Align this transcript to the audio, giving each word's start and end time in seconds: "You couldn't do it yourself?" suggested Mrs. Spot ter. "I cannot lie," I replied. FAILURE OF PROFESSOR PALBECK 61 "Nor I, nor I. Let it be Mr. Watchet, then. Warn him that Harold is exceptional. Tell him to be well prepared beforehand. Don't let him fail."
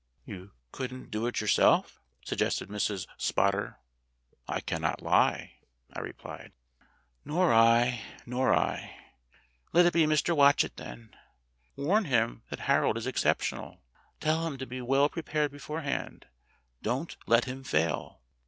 "You 0.25 0.53
couldn't 0.71 1.11
do 1.11 1.27
it 1.27 1.41
yourself?" 1.41 2.01
suggested 2.25 2.69
Mrs. 2.69 3.05
Spot 3.19 3.51
ter. 3.51 3.77
"I 4.47 4.59
cannot 4.59 5.03
lie," 5.03 5.59
I 5.93 5.99
replied. 5.99 6.53
FAILURE 7.23 7.43
OF 7.43 7.47
PROFESSOR 7.47 7.51
PALBECK 7.51 7.99
61 8.17 8.35
"Nor 8.35 8.43
I, 8.43 8.45
nor 8.49 8.55
I. 8.55 8.95
Let 9.73 9.85
it 9.85 9.93
be 9.93 10.07
Mr. 10.07 10.35
Watchet, 10.35 10.77
then. 10.77 11.15
Warn 11.75 12.05
him 12.05 12.41
that 12.49 12.61
Harold 12.61 12.97
is 12.97 13.05
exceptional. 13.05 13.83
Tell 14.19 14.47
him 14.47 14.57
to 14.57 14.65
be 14.65 14.81
well 14.81 15.07
prepared 15.07 15.51
beforehand. 15.51 16.25
Don't 16.81 17.15
let 17.27 17.45
him 17.45 17.63
fail." 17.63 18.21